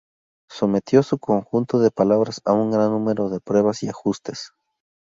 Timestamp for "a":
2.45-2.53